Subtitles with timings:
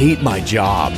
[0.00, 0.90] hate my job.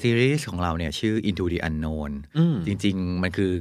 [0.00, 3.52] ซีรีส์ของเราเนี่ยชื่อ Into the Unknown อืมจริง ๆ มันคือ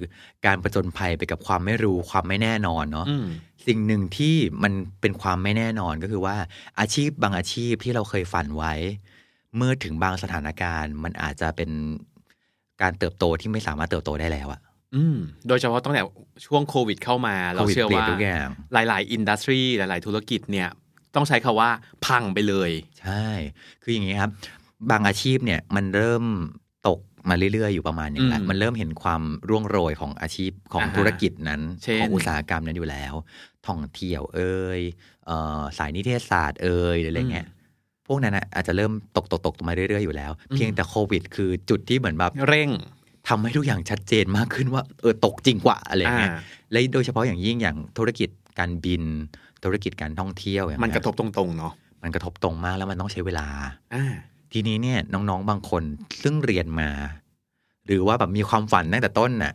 [0.45, 3.27] การประจนภัยไปกับความไม่รู้ความไม่แน่นอนเนาะอืม
[3.67, 6.35] สิ่งหนึ่งที่มันเป็นความไม่แน่นอนก็คือว่า
[6.79, 8.73] อาชีพบางอาชีพที่เราเคยฝันไว้
[9.55, 11.69] เมื่อถึงบางสถานการณ์ มันอาจจะเป็น
[12.81, 14.61] การเติบโตที่ไม่สามารถเติบโตได้แล้วอะ
[14.95, 15.17] อืม
[15.47, 16.01] โดยเฉพาะตั้งแต่
[16.45, 20.69] ช่วงโควิดเข้ามา เราโควิดเชื่อเปลี่ยนว่าทุกอย่างหลาย ๆ อินดัสทรีหลาย ๆ ธุรกิจเนี่ย
[21.15, 21.69] ต้องใช้คาว่า
[22.05, 23.25] พังไปเลย ใช่
[23.83, 24.31] คืออย่างนี้ครับ
[24.91, 26.23] บางอาชีพเนี่ยมันเริ่ม
[26.87, 33.13] ตกมาเรื่อย ๆ อยู่ประมาณหนึงแล้วอืมมันเริ่มเห็นความร่วงโรยของอาชีพของอ่าฮะธุรกิจนั้นเช่นของอุตสาหกรรมนั้นอยู่แล้ว
[33.67, 34.81] ท่องเที่ยวเอ่ย
[35.25, 37.47] เอ่อสายนิเทศศาสตร์เอ่ยหรืออะไรเงี้ย
[38.07, 42.69] พวกนั้นนะอาจจะเริ่มตกตกตกมาเรื่อยๆอยู่แล้ว เพียงแต่โควิด คือจุดที่เหมือนแบบเร่ง
[43.27, 46.39] ทำให้ทุกอย่างชัดเจนมากขึ้นว่าเออตกจริงกว่าอะไรเงี้ยอ่า
[46.71, 49.03] และโดยเฉพาะอย่างยิ่งอย่างธุรกิจการบิน
[49.63, 53.47] ธุรกิจการท่องเที่ยวอย่างมันเงี้ยกระทบตรงๆเนาะมันกระทบตรงมากแล้วมันต้องใช้เวลา
[53.93, 54.05] อ่า
[54.51, 55.83] ทีนี้เนี่ยน้องๆบางคน
[56.23, 56.89] ซึ่งเรียนมา
[57.85, 59.53] หรือว่าแบบมีความฝันตั้งแต่ต้นน่ะ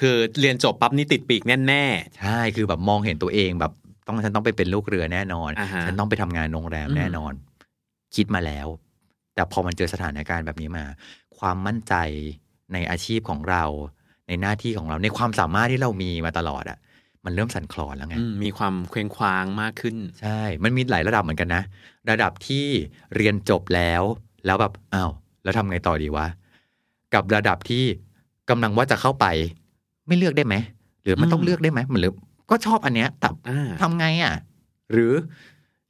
[0.00, 1.84] คือเรียนจบปั๊บนี่ติดปีกแน่
[2.20, 3.72] ใช่คือแบบมองเห็นตัวเองแบบ
[4.06, 7.32] ต้องฉันต้องไปเป็นลูกเรือแน่นอนอ่าฮะฉันต้องไปทำงานโรงแรมอืมแน่นอน
[8.16, 8.68] คิดมาแล้ว
[9.34, 10.84] แต่พอมันเจอสถานการณ์แบบนี้มา
[11.38, 11.94] ความมั่นใจ
[12.72, 13.64] ในอาชีพของเรา
[14.28, 16.78] ในหน้าที่ของเราในความสามารถที่เรามีมาตลอดอะ
[17.24, 21.62] มันเริ่มสั่นคลอนแล้วๆไงอืมมีความเคว้งคว้างมากขึ้น ใช่ มันมีหลายระดับเหมือนกันนะ
[22.10, 22.66] ระดับที่
[23.16, 24.02] เรียนจบแล้ว
[24.46, 25.10] แล้วแบบอ้าว
[25.42, 26.26] แล้วทำไงต่อดีวะ
[27.14, 27.84] กับระดับที่
[28.50, 29.26] กำลังว่าจะเข้าไป
[30.06, 30.54] ไม่เลือกได้ไหม
[31.02, 32.12] หรือมันต้องอืมเลือกได้ไหมมันหรือ
[32.50, 34.34] ก็ชอบอันเนี้ยแต่อ่าทำไงอะ
[34.92, 35.12] หรือ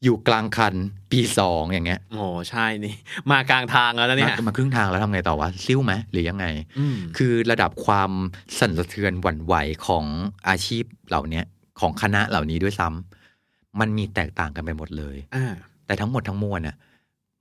[0.04, 0.74] อยู่กลางคัน
[1.12, 2.94] ปีสองอย่างเงี้ยโอ้ใช่นี่
[3.30, 6.46] มากลางทางแล้วนะเนี่ยมามาครึ่งทางแล้วทำไงต่อวะซิ่วไหมหรือยังไง
[6.78, 8.10] อืมคือระดับความ
[8.58, 9.54] สั่นสะเทือนหวั่นไหว
[9.86, 10.04] ของ
[10.48, 11.44] อาชีพเหล่าเนี้ย
[11.80, 15.54] ของคณะเหล่านี้ด้วยซ้ำมันมีแตกต่างกันไปหมดเลยอ่า
[15.86, 16.76] แต่ทั้งหมดทั้งมวลน่ะ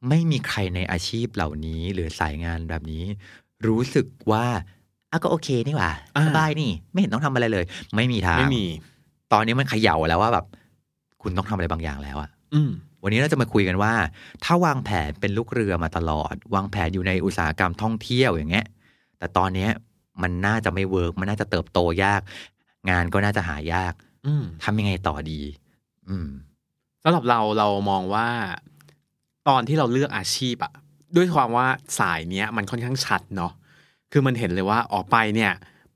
[0.10, 3.04] ไม่มีใครในอาชีพเหล่านี้หรือสายงานแบบนี้
[3.68, 4.46] รู้สึกว่า
[5.12, 8.66] อะก็โอเคนี่หว่าอ่าสบายนี่ ไม่เห็นต้องทำอะไรเลย ไม่มีทางไม่มี
[9.34, 10.46] ตอนนี้มันเขย่าแล้วว่าแบบ
[11.22, 12.43] คุณต้องทำอะไรบางอย่างแล้วอะอืม
[13.04, 13.94] วันนี้เราจะมาคุยกันว่า
[14.44, 18.66] ถ้าวางแผนเป็นลูกเรือมาตลอด วางแผนอยู่ในอุตสาหกรรมท่องเที่ยวอย่างเงี้ย
[19.18, 19.72] แต่ตอนเนี้ย
[20.22, 22.22] มันน่าจะไม่ work มันน่าจะเติบโตยาก
[22.90, 23.94] งานก็น่าจะหายาก
[24.26, 25.42] อืมทำยังไงต่อดี
[26.10, 26.30] อืม
[27.04, 28.28] สำหรับเราเรามองว่า
[29.48, 30.74] ตอนที่เราเลือกอาชีพอะ
[31.16, 31.68] ด้วยความว่า
[32.00, 33.52] สายเนี้ย มันค่อนข้างชัดเนาะ
[34.12, 35.52] คือมันเห็นเลยว่าออกไปเนี่ย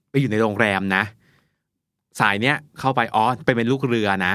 [0.10, 1.04] ไปอยู่ในโรงแรมนะ
[2.20, 4.34] สายเนี้ยเข้าไปอ๋อไปเป็นลูกเรือนะ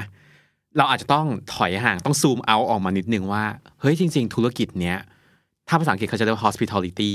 [0.77, 3.44] เราอาจจะต้องถอยห่างต้องซูมเอาออกมานิดนึงว่า
[3.81, 4.99] เฮ้ยจริง ๆ ธุรกิจเนี้ย
[5.69, 7.12] ถ้าภาษาอังกฤษเขาจะเรียกว่า hospitality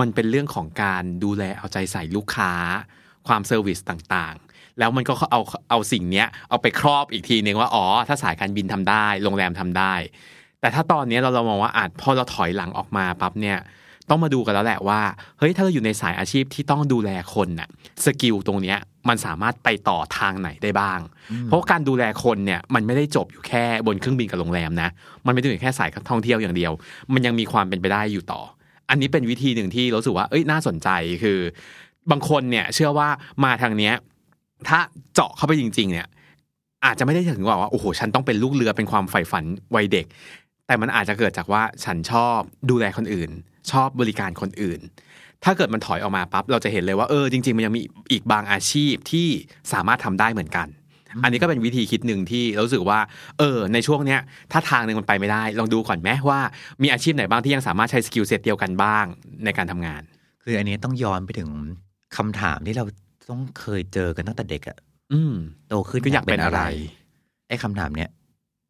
[0.00, 2.52] มันเป็นเรื่องของการดูแลเอาใจใส่ลูกค้า
[3.26, 5.40] ความ service ต่างๆ แล้วมันก็เอา
[5.70, 9.94] เอาสิ่งเนี้ยเอาไปครอบอีกทีนึงว่าอ๋อถ้าสายการบินทำได้ โรงแรมทำได้
[10.60, 13.58] แต่ถ้าตอนนี้เราเรามองว่าอาจพอเราถอยหลังออกมาปั๊บเนี่ย
[14.10, 15.00] ต้องมาดูกันแล้วแหละว่า
[15.38, 17.68] เฮ้ยถ้าเราอยู่ในสายอาชีพที่ต้องดูแลคนน่ะ
[18.04, 18.78] skill ตรงเนี้ย
[19.08, 21.00] มันสามารถไปต่อทางไหนได้บ้าง
[21.44, 24.88] เพราะว่าการดูแลคนเนี่ยมันไม่ได้จบอยู่แค่บนเครื่องบินกับโรงแรมนะ
[25.26, 26.72] มันไม่ได้อยู่แค่สายท่องเที่ยวอย่างเดียว
[27.12, 28.40] มันยังมีความเป็นไปได้อยู่ต่อ
[28.90, 30.88] อันนี้เป็นวิธีหนึ่งที่รู้สึกว่าเอ้ยน่าสนใจ
[31.22, 31.38] คือ
[32.10, 33.08] บางคนเนี่ยเชื่อว่า
[33.44, 33.94] มาทางเนี้ย
[34.68, 34.78] ถ้า
[35.14, 36.06] เจาะเข้าไปจริง ๆ เนี่ย
[36.84, 39.44] อาจจะไม่ได้ถึงว่าว่าโอ้โหฉันต้องเป็นลูกเรือเป็นความใฝ่ฝัน
[39.74, 40.06] วัยเด็ก
[40.66, 42.38] แต่มันอาจจะเกิดจากว่าฉันชอบ
[42.70, 43.30] ดูแลคนอื่น
[43.72, 44.80] ชอบบริการคนอื่น
[45.44, 47.80] ถ้าเกิดมันถอยออกมาปั๊บเราจะเห็นเลยว่าเออจริง ๆ มันยังมี
[48.12, 49.28] อีกบางอาชีพที่
[49.72, 50.68] สามารถทำได้เหมือนกัน
[51.22, 52.98] อันนี้ก็เป็นวิธีคิดหนึ่งที่เรารู้สึกว่า
[53.38, 54.20] เออ ในช่วงเนี้ย
[54.52, 56.40] ถ้าทางหนึ่งมันไปไม่ได้ ลองดูก่อนไหมว่า
[56.82, 59.04] มีอาชีพไหนบ้างที่ยังสามารถใช้ skill set เดียวกันบ้าง
[59.44, 60.02] ในการทำงาน
[60.42, 61.50] คืออันนี้ต้องย้อนไปถึง
[62.16, 62.84] คำถามที่เรา
[63.30, 64.78] ต้องเคยเจอกันตั้งแต่เด็กอะ
[65.12, 65.34] อืม
[65.68, 66.60] โตขึ้นก็อยากเป็นอะไร
[67.48, 68.10] ไอ้คำถามเนี้ย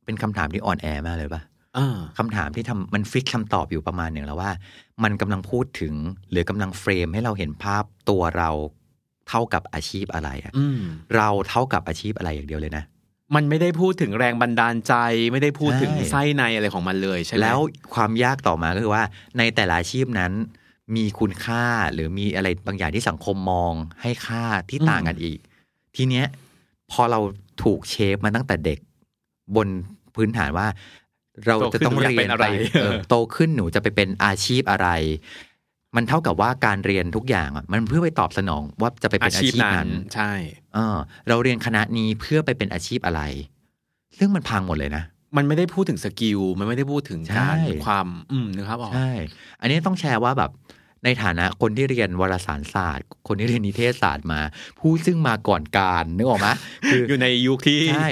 [0.04, 1.40] เป็นคำถามที่อ่อนแอมากเลยปะ
[1.76, 4.50] อ่าคำถามที่ทำมัน fix คำตอบอยู่ประมาณหนึ่งแล้วว่า
[5.02, 5.94] มันกำลังพูดถึง
[6.30, 8.50] หรือกำลัง frame ให้เราเห็นภาพตัวเรา
[9.28, 10.80] เท่ากับอาชีพอะไรอะอืม
[11.16, 12.84] เราเท่ากับอาชีพอะไรอย่างเดียวเลยนะ
[13.34, 14.94] มันไม่ได้พูดถึงแรงบันดาลใจ
[15.32, 17.58] ไม่ได้พูดถึงใช่ไส้ในอะไรของมันเลยใช่ไหมแล้ว
[17.94, 19.04] ความยากต่อมาก็คือว่า
[19.38, 20.32] ในแต่ละอาชีพนั้น
[20.96, 23.72] มีคุณค่าหรือมีอะไรบางอย่างที่สังคมมอง
[24.02, 25.38] ให้ค่าที่ต่างกันอีก
[25.96, 26.26] ทีเนี้ย
[26.90, 27.20] พอเรา
[27.62, 28.78] ถูกเชฟมาตั้งแต่เด็ก
[29.56, 29.68] บน
[30.14, 30.66] พื้นฐานว่า
[31.46, 32.44] เราจะต้องเรียนไป
[32.82, 34.88] เออโตขึ้นหนูจะไปเป็นอาชีพอะไร
[35.96, 40.32] มันเท่ากับว่าการเรียนทุกอย่างอะมันเพื่อไปตอบสนองว่าจะไปเป็นอาชีพนั้น ใช่
[40.74, 40.96] เออ
[41.28, 43.22] เราเรียนคณะนี้เพื่อไปเป็นอาชีพอะไร
[44.18, 45.04] ซึ่งมันพังหมดเลยนะ
[45.36, 47.54] มันไม่ได้พูดถึงสกิล มันไม่ได้พูดถึงการใช่
[47.86, 49.10] ความ อืมนะครับออกใช่
[49.60, 50.50] อันนี้ต้องแชร์ว่าแบบ
[51.04, 54.40] ในฐานะคนที่เรียนวารสารศาสตร์ คนที่เรียนนิเทศศาสตร์มา
[54.78, 56.48] ผู้ซึ่งมาก่อนการนึกออกไหม
[56.92, 58.08] คืออยู่ในยุคที่ใช่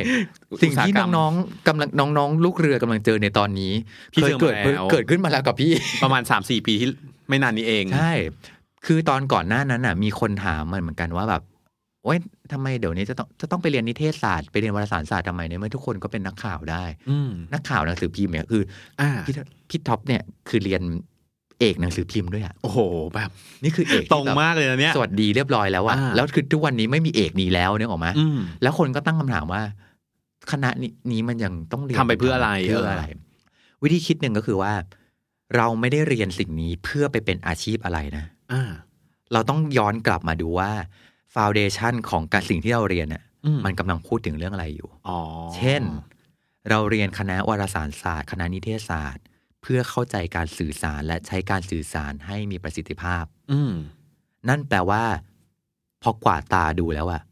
[0.62, 1.88] สิ่งที่อุตสาหกรรมน้องๆกำลัง
[2.18, 3.72] น้องๆ ลูกเรือกำลังเจอในตอนนี้
[4.12, 6.88] พี่เคยเจอมาเกิดแล้วเกิดขึ้นมาแล้วกับพี่ประมาณสามสี่ปีที่
[7.28, 8.12] ไม่นานนี้เองใช่
[8.86, 11.42] คือตอนก่อนหน้านั้นน่ะ มีคนถามมันเหมือนกันว่าแบบ
[12.04, 12.18] โอ๊ย
[12.52, 18.62] ทำไมเดี๋ยวนี้จะต้องจะต้องไปเรียนนิเทศศาสตร์ไปเรียนวารสารศาสตร์ทำไมเนี่ยเมื่อทุกคนก็เป็นนักข่าวได้อืมนักข่าวหนังสือพิมพ์เนี่ยคือ
[19.00, 19.34] อ่าพี่
[19.70, 20.82] พี่ท็อปเนี่ยคือเรียน
[21.60, 22.78] เอกหนังสือพิมพ์ด้วยอะโอ้โห
[23.14, 23.30] แบบ
[23.64, 29.62] นี่คือเอกตรงมากเลยนะเนี่ยสวัสดีเรียบร้อยแล้วอะอ่าแล้วคือทุกวันนี้ไม่มีเอกนี้แล้วเนี่ยออกไหมอืมแล้วคนก็ตั้งคำถามว่า
[30.50, 33.04] คณะนี้นี้มันยังต้องเรียนทำไปเพื่ออะไรเพื่ออะไร
[33.82, 34.72] วิธีคิดหนึ่งก็คือว่า
[35.56, 38.70] เราไม่ได้เรียนสิ่งนี้เพื่อไปเป็นอาชีพอะไรนะอ่า
[39.32, 40.70] เราต้องย้อนกลับมาดูว่า
[41.34, 45.18] foundation ของการสิ่งที่เราเรียนน่ะอืมมันกำลังพูดถึงเรื่องอะไรอยู่อ๋อ
[45.56, 45.82] เช่น
[46.70, 53.72] เราเรียนคณะวารสารศาสตร์ คณะนิเทศศาสตร์เพื่อเข้าใจการสื่อสารและใช้การสื่อสารให้มีประสิทธิภาพ อืม
[54.48, 55.02] นั่นแปลว่า
[56.02, 57.22] พอกวาดตาดูแล้วอะ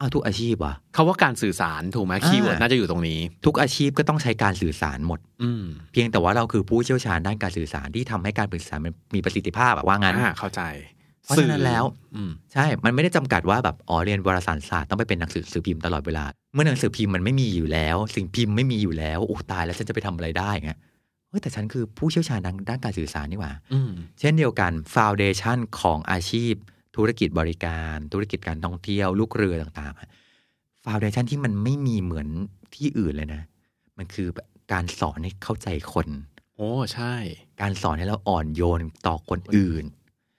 [0.00, 10.62] อ้าวทุกอาชีพวะเขาว่าการสื่อสารถูกไหมอ่า keyword น่าจะอยู่ตรงนี้ ทุกอาชีพก็ต้องใช้การสื่อสารหมด อืมเพียงแต่ว่าเราคือผู้เชี่ยวชาญด้านการสื่อสารที่ทำให้การสื่อสารมันมีประสิทธิภาพอะว่างั้นอ่าเข้าใจ
[11.24, 11.84] เพราะฉะนั้นแล้ว
[12.14, 16.24] อืมใช่ มันไม่ได้จำกัดว่าแบบอ๋อเรียนวารสารศาสตร์ต้องไปเป็นหนังสือสือพิมพ์ตลอดเวลา
[16.54, 20.78] เมื่อหนังสือพิมพ์มันไม่มีอยู่แล้ว สิ่งพิมพ์ไม่มีอยู่แล้วโอ้ตายแล้วฉันจะไปทำอะไรได้เงี้ย
[21.34, 23.90] เฮ้ยแต่ฉันคือผู้เชี่ยวชาญด้านด้านการสื่อสารนี่หว่าอืม
[24.20, 26.54] เช่นเดียวกันฟาวเดชันของอาชีพ
[26.96, 32.28] ธุรกิจบริการ ธุรกิจการท่องเที่ยว ลูกเรือต่างๆฟาวเดชันที่มันไม่มีเหมือน
[32.74, 33.42] ที่อื่นเลยนะ
[33.98, 36.08] มันคือแบบการสอนให้เข้าใจคน
[36.56, 37.14] โอ้ใช่
[37.60, 39.84] การสอนให้เราอ่อนโยนต่อคนอื่น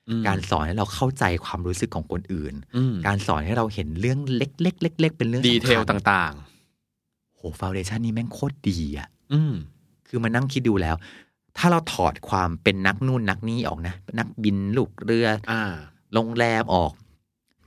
[0.10, 6.34] อืมการสอนให้เราเข้าใจความรู้สึกของคนอื่นอืมการสอนให้เราเห็นเรื่องเล็กๆเล็กๆเป็นเรื่องดีเทลสำคัญต่าง
[7.36, 9.54] โหฟาวเดชันนี่แม่งโคตรดีอะๆอืม
[10.08, 10.96] คือมานั่งคิดดูแล้ว
[11.58, 15.62] ถ้าเราถอดความเป็นนักนู่นนักนี่ออกนะ นักบินลูกเรืออ่า
[16.14, 16.92] โรงแรมออก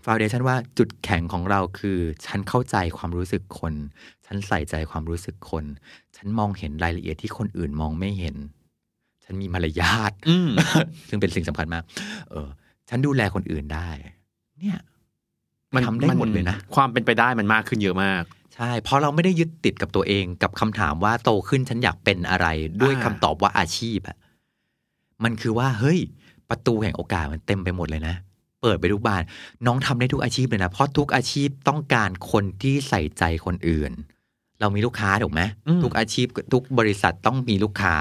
[0.04, 3.74] ฟาวเดชันว่าจุดแข็งของเราคือ ฉันเข้าใจความรู้สึกคน
[4.26, 5.64] ฉันใส่ใจความรู้สึกคน
[6.16, 8.36] ฉันมองเห็นรายละเอียดที่คนอื่นมองไม่เห็น
[9.24, 10.50] ฉันมีมารยาทอืม
[11.08, 11.82] ซึ่งเป็นสิ่งสำคัญมาก
[12.30, 12.48] เออ
[12.88, 13.88] ฉันดูแลคนอื่นได้
[14.58, 14.78] เนี่ย
[15.74, 18.22] มันทำได้หมดเลยนะ ความเป็นไปได้มันมากขึ้นเยอะมาก
[18.58, 22.46] ใช่ เพราะเราไม่ได้ยึดติดกับตัวเองกับคำถามว่าโตขึ้นฉันอยากเป็นอะไร
[22.82, 24.16] ด้วยอ่าคำตอบว่าอาชีพอะ
[25.24, 25.98] มันคือว่าเฮ้ย
[26.50, 28.14] ประตูแห่งโอกาสมันเต็มไปหมดเลยนะ
[28.62, 29.22] เปิดไปทุกบาน
[29.66, 33.92] น้องทำได้ทุกอาชีพเลยนะ เพราะทุกอาชีพต้องการคนที่ใส่ใจคนอื่น
[34.60, 37.94] เรามีลูกค้าถูกไหมอืมทุกอาชีพทุกบริษัทต้องมีลูกค้า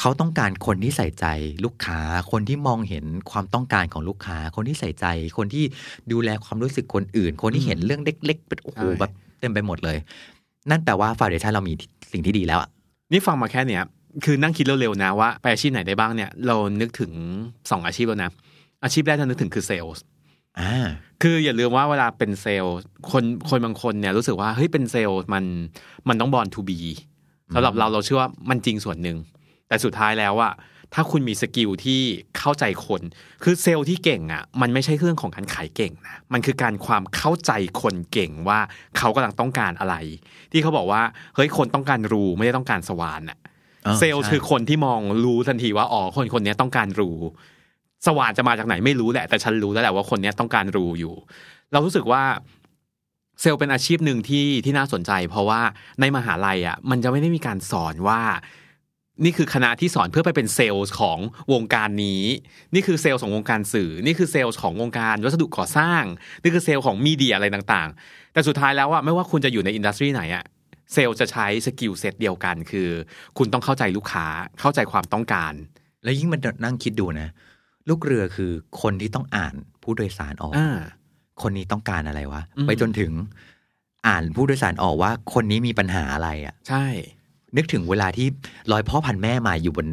[0.00, 1.26] เขาต้องการคนที่ใส่ใจ
[1.64, 5.06] ลูกค้า คนที่มองเห็นความต้องการของลูกค้า คนที่ใส่ใจ
[5.38, 5.64] คนที่
[6.12, 9.96] ดูแลความรู้สึกคนอื่น คนที่เห็นเรื่องเล็ก ๆ เป็นโอ้โหใช่แบบ เต็มไปหมดเลย
[10.70, 11.72] นั่นแปลว่าฟาวเดชันเรามี
[12.12, 12.68] สิ่งที่ดีแล้วอะ
[13.12, 13.82] นี่ฟังมาแค่เนี้ย
[14.24, 17.12] คือนั่งคิดเร็วๆนะว่าไปอาชีพไหนได้บ้างเนี่ย เรานึกถึง
[17.70, 18.30] สองอาชีพแล้วนะ
[18.84, 19.92] อาชีพแรกที่เรานึกถึงคือเซลล์
[20.60, 20.86] อ่า
[21.22, 22.76] คืออย่าลืมว่าเวลาเป็นเซลล์
[23.10, 25.44] คนคนบางคนเนี่ยรู้สึกว่าเฮ้ยเป็นเซลล์มัน
[26.08, 26.78] มันต้อง born to be
[27.54, 29.16] สำหรับเราเราเชื่อว่ามันจริงส่วนหนึ่ง
[29.68, 30.52] แต่สุดท้ายแล้วอะ
[30.94, 32.00] ถ้าคุณมี skill ที่
[32.38, 33.02] เข้าใจคน
[33.42, 37.52] คือเซลล์ที่เก่งอะมันไม่ใช่เรื่องของการขายเก่งนะ มันคือการความเข้าใจ
[37.82, 38.60] คนเก่งว่า
[38.98, 39.94] เขากำลังต้องการอะไร
[40.52, 41.02] ที่เขาบอกว่า
[41.34, 43.38] เฮ้ยคนต้องการรูไม่ได้ต้องการสว่านอะ
[43.86, 47.10] อ่าเซลล์ใช่คือคนที่มองรู้ทันทีว่าอ๋อคนคนนี้ต้องการรู
[48.06, 51.14] สว่านจะมาจากไหนไม่รู้แหละ แต่ฉันรู้แล้วแหละว่าคนนี้ต้องการรูอยู่
[51.72, 52.22] เรารู้สึกว่า
[53.40, 55.60] เซลล์เป็นอาชีพหนึ่งที่ที่น่าสนใจ เพราะว่า
[56.00, 58.20] ในมหาลัยอะ มันจะไม่ได้มีการสอนว่า
[59.24, 61.18] นี่คือคณะที่สอนเพื่อไปเป็นเซลล์ของ
[61.52, 62.24] วงการนี้
[62.74, 66.02] นี่คือเซลล์ของวงการสื่อ นี่คือเซลล์ของวงการวัสดุก่อสร้าง
[66.42, 70.44] นี่คือเซลล์ของ media อะไรต่างๆ แต่สุดท้ายแล้วอะไม่ว่าคุณจะอยู่ใน industry ไหนอะ
[70.92, 72.88] เซลล์จะใช้ skill set เดียวกัน คือ
[73.38, 74.26] คุณต้องเข้าใจลูกค้า
[74.60, 75.52] เข้าใจความต้องการ
[76.04, 77.28] แล้วยิ่งมันนั่งคิดดูนะ
[77.88, 80.78] ลูกเรือคือคนที่ต้องอ่านผู้โดยสารออกอ่า
[81.42, 83.12] คนนี้ต้องการอะไรวะอืมไปจนถึง
[84.06, 86.86] อ่านผู้โดยสารออกว่า คนนี้มีปัญหาอะไรอะ่ะ ใช่
[87.56, 88.26] นึกถึงเวลาที่
[88.72, 89.86] ร้อยพ่อพันแม่มาอยู่บน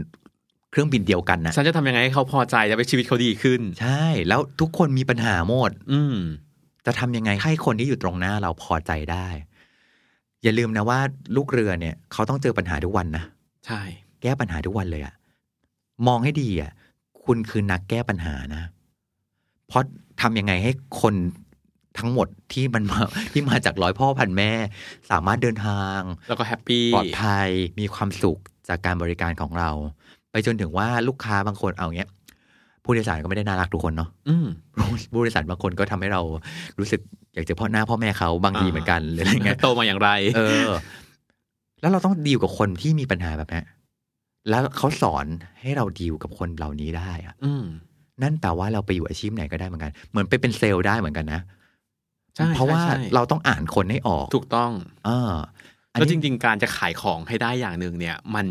[0.71, 6.15] เครื่องบินเดียวกันนะฉันจะทำยังไงให้เขาพอใจจะไปชีวิตเขาดีขึ้น ใช่ แล้วทุกคนมีปัญหาหมด อืม
[6.85, 9.27] จะทำยังไงให้คนที่อยู่ตรงหน้าเราพอใจได้
[10.43, 10.99] อย่าลืมนะว่า
[11.35, 13.23] ลูกเรือเนี่ย เขาต้องเจอปัญหาทุกวันนะ
[13.65, 13.81] ใช่
[14.21, 15.13] แก้ปัญหาทุกวันเลยอะ
[16.07, 16.71] มองให้ดีอะ
[17.25, 18.63] คุณคือนักแก้ปัญหานะ
[19.67, 19.83] เพราะ
[20.21, 21.13] ทำยังไงให้คน
[22.03, 22.99] ทั้งหมดที่มันมา
[23.33, 24.51] ที่มาจากร้อยพ่อพันแม่
[25.11, 29.69] สามารถเดินทาง แล้วก็ happy ปลอดภัยมีความสุขจากการบริการของเรา
[30.31, 32.09] ไปจนถึงว่าลูกค้าบางคนเอาเงี้ย
[32.83, 34.47] ผู้โดยสารก็ไม่ได้น่ารักทุกคนเนาะอืม
[35.13, 36.21] ผู้โดยสารบางคนก็ทำให้เรา
[36.79, 37.01] รู้สึก
[37.33, 40.69] อยากเจอพ่อหน้าพ่อแม่เขาบางทีอ่าเหมือนกันหรืออะไรเงี้ยโตมาอย่างไร เออ
[41.81, 43.61] แล้วเราต้องดีลกับคนที่มีปัญหาแบบนี้
[44.49, 45.25] แล้วเขาสอน
[45.61, 47.65] ให้เราดีลกับคนเหล่านี้ได้อะอืม
[48.23, 51.61] นั่นแปลว่าเราไปอยู่อาชีพไหนก็ได้เหมือนกัน เหมือนไปเป็นเซลล์ได้เหมือนกันนะใช่
[52.55, 54.71] เพราะว่าใช่ใช่เราต้องอ่านคนให้ออกถูกต้อง
[55.05, 55.31] เออ
[55.91, 58.47] อันแล้วนี้จริง ๆ การจะขายของให้ได้อย่างหนึ่งเนี่ย มัน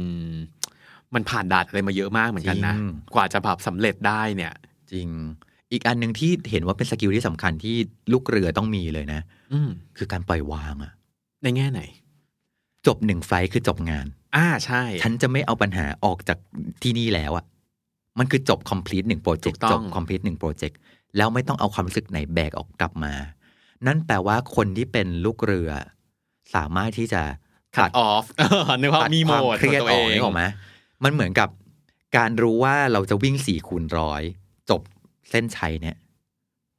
[1.14, 4.52] มันผ่านด่านอะไรมาเยอะมากเหมือนกันนะจริงกว่าจะแบบสำเร็จได้เนี่ย
[4.92, 5.08] จริง
[5.72, 7.76] อีกอันหนึ่งที่เห็นว่าเป็น skill ที่สำคัญที่
[8.12, 9.20] ลูกเรือต้องมีเลยนะ
[9.52, 10.92] อืมคือการปล่อยวางอะ
[11.42, 11.82] ในแง่ไหน
[12.86, 16.38] จบหนึ่ง flight คือจบงาน อ่าใช่ ฉันจะไม่เอาปัญหาออกจาก
[16.82, 17.44] ที่นี่แล้วอะ
[18.18, 20.78] มันคือจบ complete หนึ่ง project ถูกต้อง จบ complete หนึ่ง project
[21.16, 23.12] แล้วไม่ต้องเอาความรู้สึกไหนแบกออกกลับมา
[23.86, 25.70] นั่นแปลว่าคนที่เป็นลูกเรือ
[26.54, 27.22] สามารถที่จะ
[27.76, 28.24] คัดออฟ
[28.80, 30.42] นึกว่าตัดมีโหมความดเครียดของอตัอวกเองนี่ออกไหม
[31.04, 31.48] มันเหมือนกับ
[32.16, 34.22] การรู้ว่าเราจะวิ่งสี่คูณร้อย
[34.70, 34.80] จบ
[35.30, 35.96] เส้นชัยเนี่ย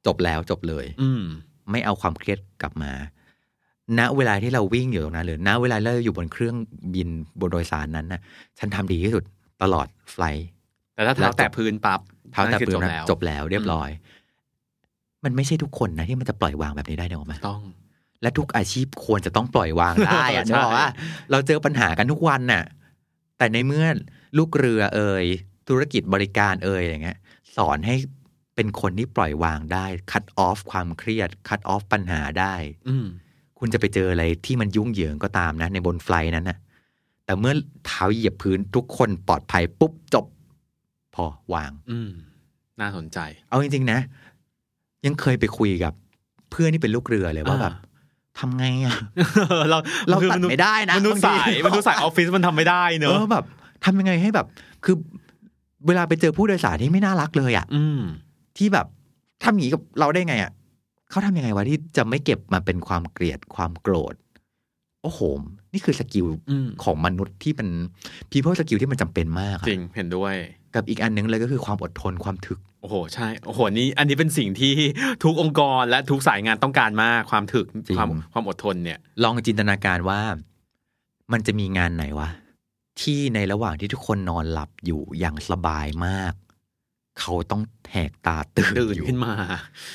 [0.06, 1.22] จบแล้วจบเลย อืม
[1.70, 2.92] ไม่เอาความเครียดกลับมา
[3.98, 6.56] ณ เวลาที่เราวิ่งอยู่ตรงนั้น หรือ ณ เวลาเราอยู่บนเครื่อง
[6.94, 7.08] บิน
[7.40, 8.20] บนโดยสารนั้นนะ
[8.58, 9.24] ฉันทำดีที่สุด
[9.62, 10.48] ตลอดไฟลท์
[10.94, 12.00] แต่ถ้าแล้เท้าวแตะพื้นปั๊บ
[12.32, 13.90] เท้าแต่นั่นคือปืนจบนะแล้วจบแล้ว เรียบร้อย
[15.24, 17.62] มันไม่ใช่ทุกคนนะที่มันจะปล่อยวางแบบนี้ได้เนี่ยหรอกไหมต้อง
[18.22, 20.88] และทุกอาชีพควรจะต้องปล่อยวางได้อะใช่นึกออกว่า
[21.30, 22.64] เราเจอปัญหากันทุกวันน่ะ
[23.38, 23.86] แต่ในเมื่อ
[24.38, 25.24] ลูกเรือเอ่ย
[25.68, 27.18] ธุรกิจบริการเอ่ยอย่างเงี้ย
[27.56, 27.94] สอนให้
[28.54, 32.54] เป็นคนที่ปล่อยวางได้ คัดออฟความเครียด คัดออฟปัญหาได้
[32.88, 33.06] อืม
[33.58, 36.58] คุณจะไปเจออะไรที่มันยุ่งเหยิงก็ตามนะ ในบนไฟลท์นั้นนะ
[37.24, 37.54] แต่เมื่อ
[37.86, 40.26] เท้าเหยียบพื้นทุกคนปลอดภัยปุ๊บจบ
[41.14, 42.10] พอวาง อืม
[42.80, 44.00] น่าสนใจ เอาจริง ๆ นะ
[45.06, 45.92] ยังเคยไปคุยกับ
[46.50, 47.74] เพื่อนที่เป็นลูกเรือเลยว่าอ่าแบบ
[48.38, 48.96] ทำไงอะ
[49.70, 53.44] เราเราคือตัดไม่ได้นะมนุษย์สายบางทีมนุษย์สายออฟฟิศมันทำไม่ได้เนเออะอแบบ
[53.84, 54.46] ทำยังไงให้แบบ
[54.84, 54.96] คือ
[55.86, 58.00] เวลาไปเจอผู้โดยสารที่ไม่น่ารักเลยอะอืม
[58.56, 58.86] ที่แบบ
[59.44, 60.52] ทำอย่างนี้กับเราได้ไงอะ
[61.10, 64.14] เขาทำยังไงวะที่จะไม่เก็บมาเป็นความเกลียดความโกรธ
[65.02, 65.20] โอ้โห
[65.72, 67.68] นี่คือ skill อืมของมนุษย์ที่เป็น
[68.30, 70.34] people skill ที่มันจำเป็นมากอะจริงเห็นด้วย
[70.74, 74.74] กับอีกอันหนึ่งเลยก็คือความอดทนความถึก โอ้โหใช่โอ้โหนี่อันนี้เป็นสิ่งที่
[75.24, 80.20] ทุกองค์กรและทุกสายงานต้องการมากความถึกจริงความความอดทนเนี่ย ลองจินตนาการว่า
[81.32, 82.28] มันจะมีงานไหนวะ
[83.00, 86.32] ที่ในระหว่างที่ทุกคนนอนหลับอยู่อย่างสบายมาก
[87.20, 89.32] เขาต้องแหกตาตื่นตื่นอยู่ขึ้นมา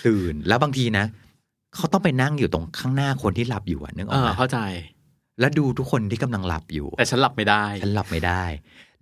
[0.07, 1.05] ตื่นแล้วบางทีนะ
[1.75, 4.59] เขาต้องไปนั่งอยู่ตรงข้างหน้าคนที่หลับอยู่อะนึกออกไหมเออเข้าใจ
[5.39, 8.43] แล้วดูทุกคนที่กำลังหลับอยู่ แต่ฉันหลับไม่ได้ ฉันหลับไม่ได้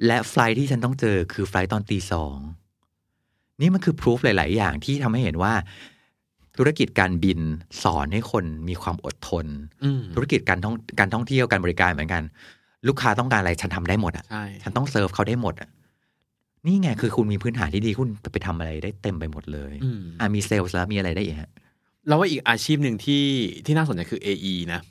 [0.05, 2.37] และ flight ที่ฉันต้องเจอคือไฟลท์ตอนตีสอง
[3.61, 5.53] นี่มันคือพิสูจน์หลาย ๆ อย่างที่ทำให้เห็นว่า
[6.57, 7.39] ธุรกิจการบิน
[7.83, 9.45] สอนให้คนมีความอดทน
[9.83, 12.23] อืมธุรกิจการท่องการท่องเที่ยวการบริการเหมือนกัน
[12.87, 15.69] ลูกค้าต้องการอะไรฉันทำได้หมดอะใช่ฉันต้องเซิร์ฟเขาได้หมดอะ
[16.65, 21.49] นี่ไงคือคุณมีพื้นฐานที่ดีคุณไปทำอะไรได้เต็มไปหมดเลยอืมอะมีเซลล์แล้วมีอะไรได้อีกฮะ
[22.07, 23.23] แล้วว่าอีกอาชีพหนึ่งที่
[23.65, 24.81] ที่น่าสนใจคือ AE นะ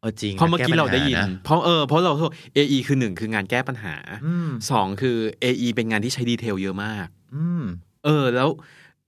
[0.00, 2.12] เออจริงเพราะเมื่อกี้แปัญหาเราได้ยินนะเพราะเออเพราะเรา
[2.56, 3.94] AE คือหนึ่งคืองานแก้ปัญหา
[4.26, 7.64] อืมสองคือ AE เป็นงานที่ใช้ detail เยอะมากอืม
[8.04, 8.48] เออแล้ว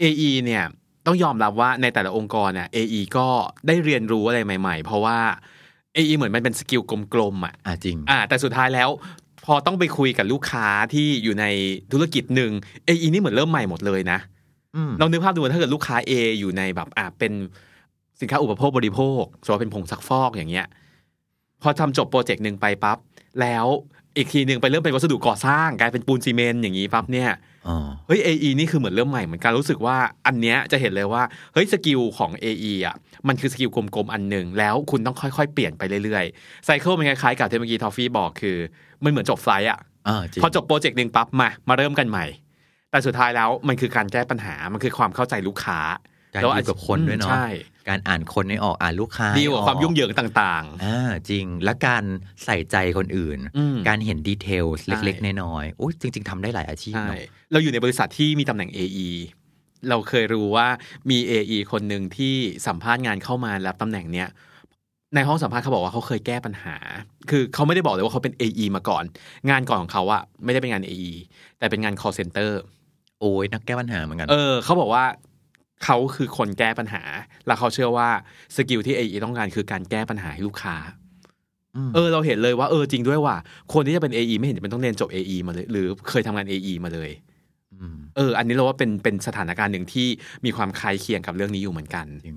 [0.03, 0.65] AE เนี่ย
[1.07, 3.27] ต้องยอมรับว่าในแต่ละองค์กรเนี่ย AE ก็
[3.67, 5.19] ได้เรียนรู้อะไรใหม่ ๆ เพราะว่า
[5.97, 6.83] AE เหมือนมันเป็น skill
[7.13, 8.89] กลมๆอะอะจริงอ่าแต่สุดท้ายแล้ว
[9.45, 11.45] พอต้องไปคุยกับลูกค้าที่อยู่ใน
[11.93, 12.51] ธุรกิจหนึ่ง
[12.89, 14.19] AE นี่เหมือนเริ่มใหม่หมดเลยนะ
[14.77, 17.33] อืมลองนึกภาพดูว่าถ้าเกิดลูกค้า A อยู่ในแบบอ่าเป็น
[18.21, 20.67] สินค้าอุปโภคบริโภคสมมติว่าเป็นผงซักฟอกอย่างเงี้ย
[21.63, 22.99] พอทำจบ project หนึ่งไปปั๊บ
[23.41, 23.67] แล้ว
[24.17, 27.31] อีกทีหนึ่งไปเริ่มเป็นวัสดุก่อสร้างกลายเป็นปูนซีเมนต์อย่างนี้ปั๊บเนี่ย
[27.69, 32.97] อ๋อ เฮ้ย AE นี่คือเหมือนเริ่มใหม่เหมือนกันรู้สึกว่าอันเนี้ยจะเห็นเลยว่าเฮ้ย skill ของ AE อะ
[33.29, 38.57] มันคือ skill กลมๆอันหนึ่งแล้วคุณต้องค่อยๆ เปลี่ยนไปเรื่อยๆ cycle มันคล้ายๆกับที่เมื่อกี้ทอฟฟี่บอกคือ
[39.03, 39.79] มันเหมือนจบไฟล์อะ
[40.09, 42.27] อ่าจริงพอจบโปรเจกต์หนึ่งปั๊บมามาเริ่มกันใหม่
[42.91, 45.79] แต่สุดท้ายแล้วมันคือการแก้ปัญหามันคือความเข้าใจลูกค้า
[46.33, 47.49] การแล้วอยู่กับคนด้วยเนาะใช่
[47.89, 50.99] การอ่านคนให้ออกอ่านลูกค้าดีกว่าให้ออความยุ่งเหยิงต่างอ่า
[51.31, 52.05] จริงและการ
[52.45, 57.19] ใส่ใจคนอื่นอืมการเห็นดีเทลใช่เล็กๆน้อยๆโอ้ยจริง ๆทำได้หลายอาชีๆพใช่เนาะ
[57.53, 59.09] เราอยู่ในบริษัทที่มีตำแหน่ง AE
[59.89, 60.69] เราเคยรู้ว่า
[61.11, 62.35] มี AE คนหนึ่งที่
[62.67, 64.29] สัมภาษณ์งานเข้ามารับตำแหน่งเนี้ย
[65.15, 66.77] ในห้องสัมภาษณ์เขาบอกว่าเขาเคยแก้ปัญหา
[67.31, 69.05] คือเขาไม่ได้บอกเลยว่าเขาเป็น AE มาก่อน
[69.51, 71.13] งานก่อนของเขาอะไม่ได้เป็นงาน AE
[71.59, 72.51] แต่เป็นงาน call center
[73.21, 75.05] โอ้ยนักแก้ปัญหาเหมือนกัน เออเขาบอกว่า
[75.85, 77.03] เขาคือคนแก้ปัญหา
[77.47, 78.09] แล้วเขาเชื่อว่า
[78.57, 80.77] สกิลที่ AE ต้องการคือการแก้ปัญหาให้ลูกค้า
[81.87, 83.37] มเออเราเห็นเลยว่าเออจริงด้วยว่า
[83.73, 87.11] คนที่จะเป็น AE ไม่เห็นจะเป็นต้องเรียนจบ AE มาเลย หรือเคยทำงาน AE มาเลย
[87.75, 90.09] อืมเออ อันนี้เราว่าเป็นเป็นสถานการณ์หนึ่งที่
[90.45, 92.37] มีความคล้ายเคียงกับเรื่องนี้อยู่เหมือนกันจริง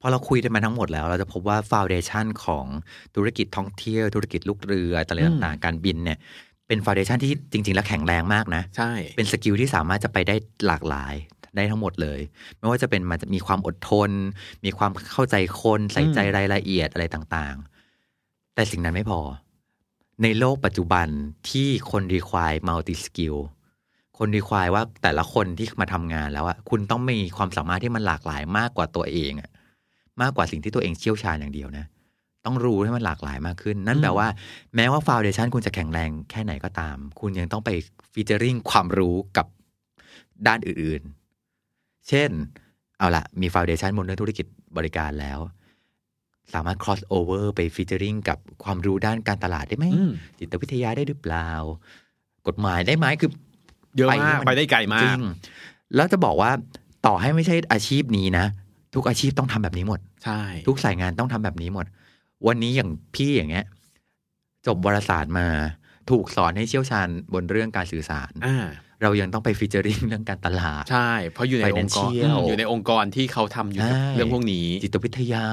[0.00, 2.66] พอเราคุยกันมาทั้งหมดแล้วเราจะพบว่าฟ u n เดชันของ
[3.16, 6.18] ธุรกิจท่องเที่ยวธุรกิจลูกเรืออะไรอืมต่างๆการบินเนี่ย
[6.68, 10.36] เป็นฟ u n เดชันที่จริง ๆ แล้วแข็งแรงมากนะ ใช่ เป็น skill ที่สามารถจะไปได้
[10.66, 11.14] หลากหลาย
[11.56, 12.20] ได้ทั้งหมดเลย
[12.58, 14.10] ไม่ว่าจะเป็นมันจะมีความอดทน
[14.64, 19.20] มีความเข้าใจคนใส่ใจรายละเอียดอะไรต่างๆ แต่สิ่งนั้นไม่พอ
[20.22, 21.08] ในโลกปัจจุบัน
[21.50, 23.36] ที่คน require multi-skill
[24.18, 29.50] คน require ว่าแต่ละคนที่มาทำงานแล้วอะคุณต้องมีความสามารถที่มันหลากหลายมากกว่าตัวเองอะ
[30.20, 31.84] มากกว่าสิ่งที่ตัวเองเชี่ยวชาญอย่างเดียวนะ
[32.44, 34.28] ต้องรู้ให้มันหลากหลายมากขึ้น นั่นแปลว่า
[34.76, 37.70] แม้ว่าฟ u n เดชันคุณจะแข็งแรงแค่ไหนก็ตาม คุณยังต้องไป
[38.12, 39.46] featuring ความรู้กับ
[40.46, 41.23] ด้านอื่นๆ
[42.08, 42.30] เช่น
[42.98, 44.46] เอาละมีฟ u n เดชันบนเรื่องธุรกิจ
[44.76, 45.38] บริการแล้ว
[46.54, 51.48] สามารถ cross over ไป featuring กับความรู้ด้านการตลาดได้ไหมอืมจิตวิทยาได้หรือเปล่า
[52.46, 53.30] กฎหมายได้ไหมคือ
[53.96, 55.20] เยอะมากให้นไปได้ไกลมาจริกง
[55.94, 56.50] แล้วจะบอกว่า
[57.06, 58.46] ต่อให้ไม่ใช่อาชีพนี้นะ
[58.94, 61.86] ทุกอาชีพต้องทำแบบนี้หมด ใช่ ทุกสายงานต้องทำแบบนี้หมด
[62.46, 63.64] วันนี้อย่างพี่อย่างเงี้ย
[64.66, 65.46] จบวารสารมา
[66.10, 68.66] ถูกสอนให้เชี่ยวชาญบนเรื่องการสื่อสารอ่า
[69.02, 75.44] เรายังต้องไปฟีเจอริงเรื่องการตลาด ใช่ เพราะอยู่ในองค์กร Financial อืมอยู่ในองค์กรที่เขาทำอยู่กับใช่เรื่องพวกนี้ จิตวิทยา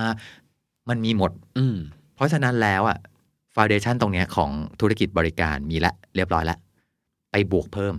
[0.90, 1.78] มันมีหมด อืม
[2.16, 2.98] เพราะฉะนั้นแล้วอะ
[3.56, 6.60] ฟ u n เดชันตรงเนี้ยของธุรกิจบริการมีละเรียบร้อยแล้ว
[7.32, 7.96] ไปบวกเพิ่ม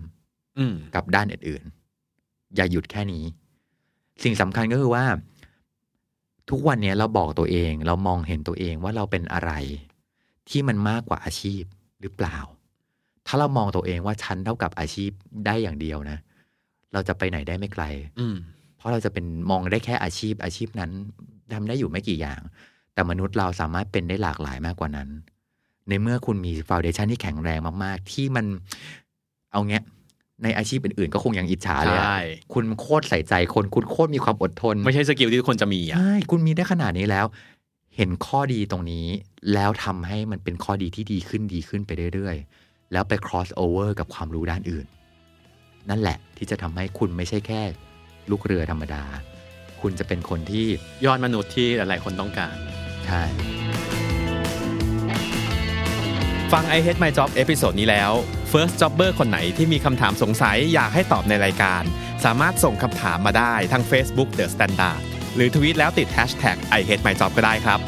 [0.59, 3.25] อืมกับด้านอื่นๆ อย่าหยุดแค่นี้
[4.25, 5.05] สิ่งสำคัญก็คือว่า
[6.51, 9.53] ทุกวันเนี้ยเราบอกตัวเอง เรามองเห็นตัวเองว่าเราเป็นอะไร
[10.49, 11.63] ที่มันมากกว่าอาชีพ
[12.03, 12.39] หรือเปล่า
[13.27, 15.11] ถ้าเรามองตัวเองว่าฉันเท่ากับอาชีพ
[15.47, 16.19] ได้อย่างเดียวนะ
[16.93, 17.85] เราจะไปไหนได้ไม่ไกล
[18.21, 18.37] อืม
[18.77, 20.91] เพราะเราจะเป็นมองได้แค่อาชีพ อาชีพนั้น
[21.55, 22.41] ทำได้อยู่ไม่กี่อย่าง
[22.95, 25.09] แต่มนุษย์เราสามารถเป็นได้หลากหลายมากกว่านั้น
[25.89, 28.47] ในเมื่อคุณมีฟ u n เดชันที่แข็งแรงมาก ๆ ที่มัน
[29.53, 29.85] เอาเงี้ย
[30.43, 32.21] ในอาชีพอื่น ๆ ก็คงยังอิจฉาเลยอะใช่
[32.53, 37.27] คุณโคตรใส่ใจคน คุณโคตรมีความอดทน ไม่ใช่ skill ที่ทุกคนจะมีอะใช่คุณมีได้ขนาดนี้แล้ว
[37.97, 39.07] เห็นข้อดีตรงนี้
[39.55, 44.87] แล้วทำให้มันเป็นข้อดีที่ดีขึ้นดีขึ้นไปเรื่อยๆ แล้วไป cross over กับความรู้ด้านอื่น
[45.91, 47.63] นั่นแหละที่จะทำให้คุณไม่ใช่แค่
[48.31, 49.05] ลูกเรือธรรมดา
[49.81, 50.67] คุณจะเป็นคนที่
[51.05, 52.55] ยอดมนุษย์ที่หลายๆคนต้องการ
[53.07, 53.23] ใช่
[56.53, 58.13] ฟัง I Hate My Job episode นี้แล้ว
[58.53, 61.83] First Jobber คนไหนที่มีคำถามสงสัยอยากให้ตอบในรายการ
[62.25, 65.01] สามารถส่งคำถามมาได้ทาง Facebook The Standard
[65.35, 67.81] หรือทวีตแล้วติด Hashtag I Hate My Job ก็ได้ครับ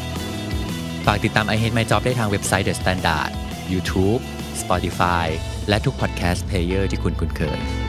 [1.07, 3.31] ฝากติดตาม I Hate My Job ได้ทางเว็บไซต์ The Standard
[3.73, 4.21] YouTube
[4.63, 5.27] Spotify
[5.69, 7.84] และทุก podcast player ที่คุณคุ้นเคย